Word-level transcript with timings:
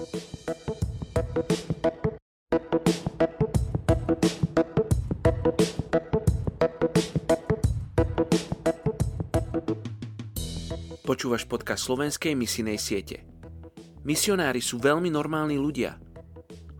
Počúvaš 0.00 0.16
podcast 11.44 11.84
slovenskej 11.84 12.32
misijnej 12.32 12.80
siete. 12.80 13.28
Misionári 14.08 14.64
sú 14.64 14.80
veľmi 14.80 15.12
normálni 15.12 15.60
ľudia. 15.60 16.00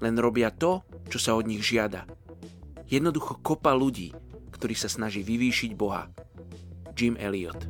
Len 0.00 0.16
robia 0.16 0.48
to, 0.48 0.80
čo 1.12 1.20
sa 1.20 1.36
od 1.36 1.44
nich 1.44 1.60
žiada. 1.60 2.08
Jednoducho 2.88 3.36
kopa 3.44 3.76
ľudí, 3.76 4.16
ktorý 4.48 4.72
sa 4.72 4.88
snaží 4.88 5.20
vyvýšiť 5.20 5.76
Boha. 5.76 6.08
Jim 6.96 7.20
Elliot. 7.20 7.68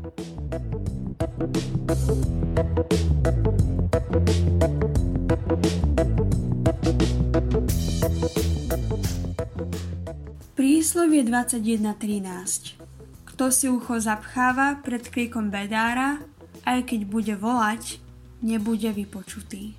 Príslovie 10.56 11.24
21.13 11.24 12.80
Kto 13.28 13.44
si 13.48 13.68
ucho 13.68 14.00
zapcháva 14.00 14.80
pred 14.80 15.08
krikom 15.08 15.48
bedára, 15.48 16.20
aj 16.68 16.88
keď 16.88 17.00
bude 17.08 17.34
volať, 17.36 18.00
nebude 18.40 18.88
vypočutý. 18.92 19.76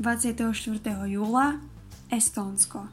24. 0.00 0.50
júla 1.06 1.60
Estónsko 2.08 2.88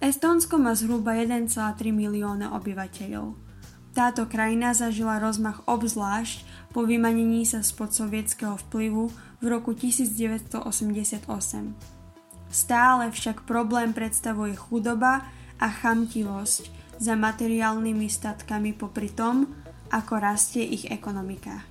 Estónsko 0.00 0.56
má 0.56 0.72
zhruba 0.72 1.12
1,3 1.12 1.52
milióna 1.92 2.56
obyvateľov. 2.56 3.36
Táto 3.90 4.30
krajina 4.30 4.72
zažila 4.72 5.18
rozmach 5.18 5.66
obzvlášť 5.66 6.46
po 6.70 6.86
vymanení 6.86 7.42
sa 7.42 7.66
spod 7.66 7.90
sovietského 7.90 8.54
vplyvu 8.68 9.10
v 9.42 9.44
roku 9.44 9.74
1988. 9.74 11.99
Stále 12.50 13.14
však 13.14 13.46
problém 13.46 13.94
predstavuje 13.94 14.58
chudoba 14.58 15.22
a 15.62 15.66
chamtivosť 15.70 16.62
za 16.98 17.14
materiálnymi 17.14 18.10
statkami 18.10 18.74
popri 18.74 19.08
tom, 19.14 19.46
ako 19.94 20.18
rastie 20.18 20.66
ich 20.66 20.84
ekonomika. 20.90 21.62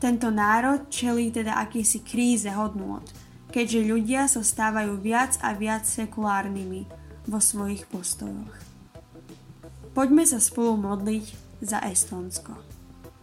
Tento 0.00 0.28
národ 0.32 0.88
čelí 0.88 1.32
teda 1.32 1.60
akýsi 1.60 2.00
kríze 2.00 2.48
hodnôt, 2.52 3.04
keďže 3.52 3.80
ľudia 3.84 4.28
sa 4.28 4.40
stávajú 4.40 4.96
viac 5.00 5.36
a 5.44 5.52
viac 5.52 5.84
sekulárnymi 5.84 6.88
vo 7.28 7.40
svojich 7.40 7.84
postojoch. 7.88 8.54
Poďme 9.92 10.24
sa 10.24 10.40
spolu 10.40 10.80
modliť 10.80 11.24
za 11.60 11.84
Estónsko. 11.84 12.56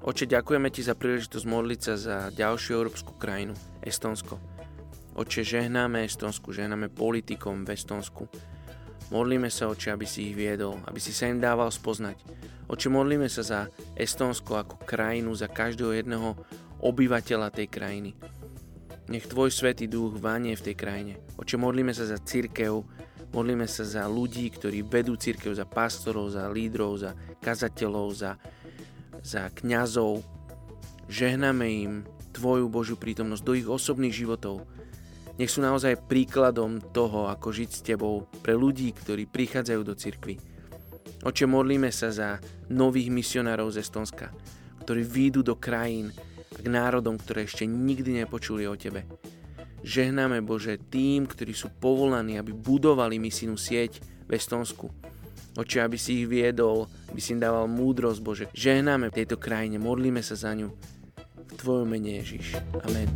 Oče, 0.05 0.29
ďakujeme 0.29 0.69
Ti 0.69 0.85
za 0.85 0.93
príležitosť 0.93 1.45
modliť 1.49 1.79
sa 1.81 1.93
za 1.97 2.17
ďalšiu 2.29 2.77
európsku 2.77 3.17
krajinu, 3.17 3.57
Estónsko. 3.81 4.56
Oče, 5.17 5.41
žehnáme 5.41 6.05
Estónsku, 6.05 6.53
žehnáme 6.53 6.93
politikom 6.93 7.65
v 7.65 7.73
Estónsku. 7.73 8.29
Modlíme 9.09 9.49
sa, 9.49 9.65
Oče, 9.65 9.89
aby 9.89 10.05
si 10.05 10.29
ich 10.29 10.37
viedol, 10.37 10.77
aby 10.85 11.01
si 11.01 11.09
sa 11.09 11.25
im 11.25 11.41
dával 11.41 11.73
spoznať. 11.73 12.21
Oče, 12.69 12.93
modlíme 12.93 13.25
sa 13.25 13.41
za 13.41 13.59
Estónsko 13.97 14.61
ako 14.61 14.77
krajinu, 14.85 15.33
za 15.33 15.49
každého 15.49 15.97
jedného 15.97 16.37
obyvateľa 16.85 17.49
tej 17.49 17.65
krajiny. 17.65 18.13
Nech 19.09 19.25
Tvoj 19.25 19.49
Svetý 19.49 19.89
Duch 19.89 20.21
vanie 20.21 20.53
v 20.53 20.69
tej 20.69 20.75
krajine. 20.77 21.17
Oče, 21.33 21.57
modlíme 21.57 21.97
sa 21.97 22.05
za 22.05 22.21
církev, 22.21 22.85
modlíme 23.33 23.65
sa 23.65 23.89
za 23.89 24.05
ľudí, 24.05 24.45
ktorí 24.53 24.85
vedú 24.85 25.17
církev, 25.17 25.49
za 25.49 25.65
pastorov, 25.65 26.29
za 26.29 26.45
lídrov, 26.45 26.93
za 27.01 27.17
kazateľov, 27.41 28.07
za, 28.13 28.37
za 29.25 29.49
kňazov. 29.49 30.21
Žehname 31.09 31.65
im 31.73 31.93
Tvoju 32.37 32.69
Božiu 32.69 33.01
prítomnosť 33.01 33.41
do 33.41 33.57
ich 33.57 33.65
osobných 33.65 34.13
životov. 34.13 34.61
Nech 35.37 35.53
sú 35.53 35.61
naozaj 35.61 36.09
príkladom 36.09 36.81
toho, 36.81 37.29
ako 37.29 37.53
žiť 37.53 37.69
s 37.69 37.85
Tebou 37.85 38.25
pre 38.41 38.57
ľudí, 38.57 38.89
ktorí 38.89 39.29
prichádzajú 39.29 39.81
do 39.85 39.93
cirkvy. 39.93 40.41
Oče, 41.21 41.45
modlíme 41.45 41.93
sa 41.93 42.09
za 42.09 42.41
nových 42.73 43.13
misionárov 43.13 43.69
z 43.69 43.85
Estonska, 43.85 44.33
ktorí 44.81 45.05
výjdu 45.05 45.45
do 45.45 45.53
krajín, 45.53 46.09
k 46.57 46.65
národom, 46.65 47.21
ktoré 47.21 47.45
ešte 47.45 47.69
nikdy 47.69 48.25
nepočuli 48.25 48.65
o 48.65 48.73
Tebe. 48.73 49.05
Žehnáme 49.85 50.41
Bože 50.41 50.81
tým, 50.89 51.29
ktorí 51.29 51.53
sú 51.53 51.69
povolaní, 51.69 52.41
aby 52.41 52.49
budovali 52.49 53.21
misijnú 53.21 53.61
sieť 53.61 54.01
v 54.25 54.31
Estonsku. 54.33 54.89
Oče, 55.57 55.85
aby 55.85 55.97
si 56.01 56.21
ich 56.21 56.29
viedol, 56.29 56.89
aby 57.13 57.21
si 57.21 57.37
im 57.37 57.41
dával 57.41 57.69
múdrosť, 57.69 58.19
Bože. 58.21 58.45
Žehnáme 58.57 59.13
tejto 59.13 59.37
krajine, 59.37 59.77
modlíme 59.77 60.21
sa 60.25 60.33
za 60.33 60.53
ňu. 60.57 60.69
V 61.47 61.53
Tvojom 61.57 61.87
mene 61.89 62.21
Ježiš. 62.21 62.57
Amen. 62.85 63.09